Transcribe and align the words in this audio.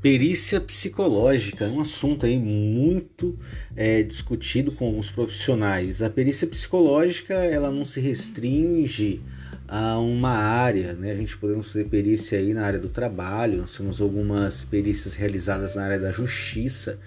Perícia 0.00 0.58
psicológica 0.62 1.66
é 1.66 1.68
um 1.68 1.78
assunto 1.78 2.24
aí 2.24 2.38
muito 2.38 3.38
é, 3.76 4.02
discutido 4.02 4.72
com 4.72 4.98
os 4.98 5.10
profissionais. 5.10 6.00
A 6.00 6.08
perícia 6.08 6.46
psicológica 6.46 7.34
ela 7.34 7.70
não 7.70 7.84
se 7.84 8.00
restringe 8.00 9.20
a 9.68 9.98
uma 9.98 10.30
área, 10.30 10.94
né? 10.94 11.12
A 11.12 11.14
gente 11.14 11.36
podemos 11.36 11.70
fazer 11.70 11.84
perícia 11.84 12.38
aí 12.38 12.54
na 12.54 12.62
área 12.62 12.78
do 12.78 12.88
trabalho, 12.88 13.58
nós 13.58 13.76
temos 13.76 14.00
algumas 14.00 14.64
perícias 14.64 15.12
realizadas 15.14 15.76
na 15.76 15.84
área 15.84 15.98
da 15.98 16.10
justiça, 16.10 16.98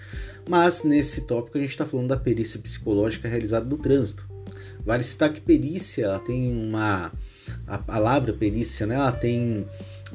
mas 0.48 0.84
nesse 0.84 1.22
tópico 1.22 1.58
a 1.58 1.60
gente 1.60 1.70
está 1.70 1.84
falando 1.84 2.10
da 2.10 2.16
perícia 2.16 2.60
psicológica 2.60 3.26
realizada 3.28 3.66
no 3.66 3.76
trânsito. 3.76 4.24
Vale 4.86 5.02
citar 5.02 5.32
que 5.32 5.40
perícia 5.40 6.04
ela 6.04 6.20
tem 6.20 6.48
uma 6.48 7.12
a 7.66 7.76
palavra 7.76 8.32
perícia, 8.32 8.86
né? 8.86 8.94
Ela 8.94 9.12
tem 9.12 9.66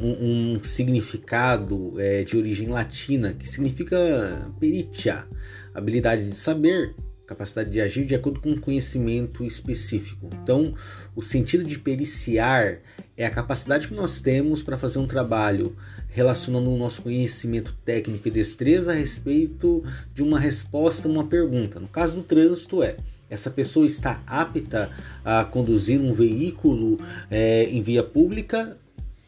um, 0.02 0.55
um 0.55 0.63
significado 0.63 1.94
é, 1.99 2.23
de 2.23 2.38
origem 2.38 2.67
latina 2.67 3.34
que 3.34 3.48
significa 3.48 4.52
peritia, 4.59 5.25
habilidade 5.73 6.25
de 6.25 6.35
saber, 6.35 6.95
capacidade 7.27 7.70
de 7.70 7.80
agir 7.80 8.05
de 8.05 8.16
acordo 8.16 8.39
com 8.39 8.49
um 8.49 8.59
conhecimento 8.59 9.44
específico. 9.44 10.30
Então, 10.41 10.73
o 11.16 11.22
sentido 11.22 11.63
de 11.63 11.77
periciar 11.77 12.80
é 13.16 13.25
a 13.25 13.30
capacidade 13.30 13.88
que 13.88 13.94
nós 13.94 14.20
temos 14.20 14.63
para 14.63 14.77
fazer 14.77 14.98
um 14.98 15.05
trabalho 15.05 15.75
relacionando 16.08 16.72
o 16.72 16.77
nosso 16.77 17.03
conhecimento 17.03 17.77
técnico 17.86 18.27
e 18.27 18.31
destreza 18.31 18.91
a 18.91 18.95
respeito 18.95 19.84
de 20.13 20.23
uma 20.23 20.39
resposta 20.39 21.08
a 21.08 21.11
uma 21.11 21.27
pergunta. 21.27 21.80
No 21.80 21.88
caso 21.88 22.16
do 22.16 22.23
trânsito, 22.23 22.81
é 22.81 22.97
essa 23.30 23.52
pessoa 23.52 23.86
está 23.86 24.23
apta 24.25 24.89
a 25.23 25.45
conduzir 25.45 26.02
um 26.02 26.13
veículo 26.13 27.00
é, 27.30 27.66
em 27.66 27.80
via 27.80 28.03
pública 28.03 28.75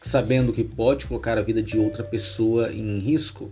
sabendo 0.02 0.52
que 0.52 0.64
pode 0.64 1.06
colocar 1.06 1.38
a 1.38 1.42
vida 1.42 1.62
de 1.62 1.78
outra 1.78 2.02
pessoa 2.02 2.72
em 2.72 2.98
risco. 2.98 3.50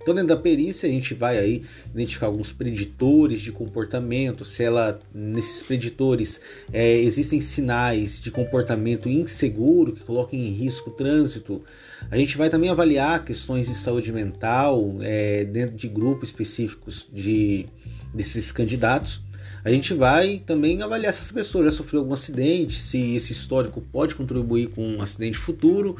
Então, 0.00 0.14
dentro 0.14 0.34
da 0.34 0.40
perícia, 0.40 0.88
a 0.88 0.92
gente 0.92 1.12
vai 1.12 1.36
aí 1.38 1.62
identificar 1.92 2.28
alguns 2.28 2.50
preditores 2.50 3.40
de 3.40 3.52
comportamento, 3.52 4.42
se 4.42 4.62
ela, 4.62 4.98
nesses 5.12 5.62
preditores, 5.62 6.40
é, 6.72 6.96
existem 6.98 7.42
sinais 7.42 8.18
de 8.18 8.30
comportamento 8.30 9.08
inseguro 9.08 9.92
que 9.92 10.02
colocam 10.02 10.38
em 10.38 10.48
risco 10.48 10.88
o 10.88 10.92
trânsito. 10.94 11.62
A 12.10 12.16
gente 12.16 12.38
vai 12.38 12.48
também 12.48 12.70
avaliar 12.70 13.22
questões 13.22 13.66
de 13.66 13.74
saúde 13.74 14.10
mental 14.10 14.96
é, 15.02 15.44
dentro 15.44 15.76
de 15.76 15.88
grupos 15.88 16.30
específicos 16.30 17.06
de, 17.12 17.66
desses 18.14 18.50
candidatos. 18.50 19.20
A 19.64 19.70
gente 19.70 19.92
vai 19.94 20.42
também 20.44 20.82
avaliar 20.82 21.12
se 21.12 21.20
essa 21.20 21.34
pessoa 21.34 21.64
já 21.64 21.70
sofreu 21.70 22.00
algum 22.00 22.14
acidente, 22.14 22.74
se 22.74 23.14
esse 23.14 23.32
histórico 23.32 23.80
pode 23.80 24.14
contribuir 24.14 24.68
com 24.68 24.86
um 24.86 25.02
acidente 25.02 25.36
futuro. 25.36 25.96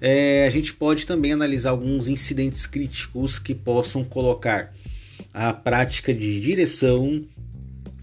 É, 0.00 0.46
a 0.46 0.50
gente 0.50 0.72
pode 0.74 1.06
também 1.06 1.32
analisar 1.32 1.70
alguns 1.70 2.08
incidentes 2.08 2.66
críticos 2.66 3.38
que 3.38 3.54
possam 3.54 4.04
colocar 4.04 4.72
a 5.32 5.52
prática 5.52 6.12
de 6.14 6.40
direção 6.40 7.24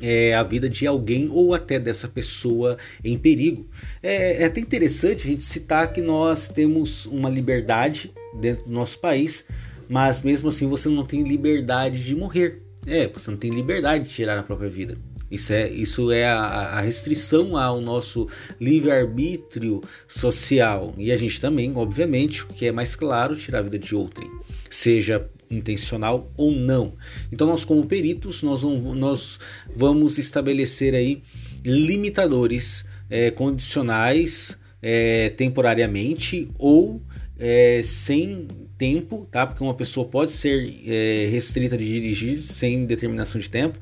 é, 0.01 0.33
a 0.35 0.43
vida 0.43 0.69
de 0.69 0.85
alguém 0.85 1.29
ou 1.31 1.53
até 1.53 1.79
dessa 1.79 2.07
pessoa 2.07 2.77
em 3.03 3.17
perigo. 3.17 3.67
É, 4.01 4.43
é, 4.43 4.45
até 4.45 4.59
interessante 4.59 5.27
a 5.27 5.31
gente 5.31 5.43
citar 5.43 5.91
que 5.91 6.01
nós 6.01 6.49
temos 6.49 7.05
uma 7.05 7.29
liberdade 7.29 8.11
dentro 8.39 8.65
do 8.65 8.71
nosso 8.71 8.99
país, 8.99 9.45
mas 9.89 10.23
mesmo 10.23 10.49
assim 10.49 10.67
você 10.67 10.89
não 10.89 11.03
tem 11.03 11.23
liberdade 11.23 12.03
de 12.03 12.15
morrer. 12.15 12.61
É, 12.87 13.05
você 13.05 13.29
não 13.29 13.37
tem 13.37 13.51
liberdade 13.51 14.05
de 14.05 14.09
tirar 14.09 14.37
a 14.37 14.43
própria 14.43 14.69
vida. 14.69 14.97
Isso 15.29 15.51
é, 15.51 15.69
isso 15.69 16.09
é 16.09 16.25
a, 16.25 16.37
a 16.39 16.81
restrição 16.81 17.57
ao 17.57 17.81
nosso 17.81 18.29
livre-arbítrio 18.61 19.81
social. 20.07 20.93
E 20.97 21.11
a 21.11 21.17
gente 21.17 21.41
também, 21.41 21.75
obviamente, 21.75 22.43
o 22.43 22.47
que 22.47 22.65
é 22.65 22.71
mais 22.71 22.95
claro, 22.95 23.35
tirar 23.35 23.59
a 23.59 23.63
vida 23.63 23.77
de 23.77 23.93
outrem, 23.93 24.31
seja 24.69 25.29
intencional 25.51 26.31
ou 26.37 26.49
não. 26.51 26.93
Então 27.31 27.47
nós 27.47 27.65
como 27.65 27.85
peritos, 27.85 28.41
nós, 28.41 28.63
nós 28.63 29.37
vamos 29.75 30.17
estabelecer 30.17 30.95
aí 30.95 31.21
limitadores 31.65 32.85
é, 33.09 33.31
condicionais 33.31 34.57
é, 34.81 35.29
temporariamente 35.31 36.49
ou 36.57 37.01
é, 37.37 37.81
sem 37.83 38.47
tempo, 38.77 39.27
tá? 39.31 39.45
Porque 39.45 39.63
uma 39.63 39.73
pessoa 39.73 40.07
pode 40.07 40.31
ser 40.31 40.81
é, 40.85 41.25
restrita 41.29 41.77
de 41.77 41.85
dirigir 41.85 42.41
sem 42.41 42.85
determinação 42.85 43.39
de 43.39 43.49
tempo. 43.49 43.79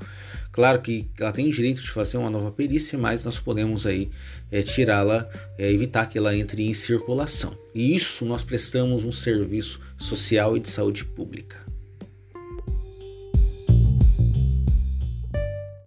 Claro 0.52 0.82
que 0.82 1.10
ela 1.20 1.34
tem 1.34 1.48
o 1.48 1.52
direito 1.52 1.82
de 1.82 1.90
fazer 1.90 2.18
uma 2.18 2.30
nova 2.30 2.50
perícia, 2.50 2.98
mas 2.98 3.24
nós 3.24 3.38
podemos 3.40 3.86
aí 3.86 4.10
é, 4.50 4.62
tirá-la, 4.62 5.30
é, 5.58 5.70
evitar 5.70 6.06
que 6.06 6.18
ela 6.18 6.36
entre 6.36 6.66
em 6.66 6.74
circulação. 6.74 7.58
E 7.74 7.94
isso 7.94 8.24
nós 8.24 8.46
prestamos 8.46 9.04
um 9.04 9.12
serviço 9.12 9.82
social 9.98 10.56
e 10.56 10.62
de 10.62 10.70
saúde 10.70 11.04
pública. 11.04 11.65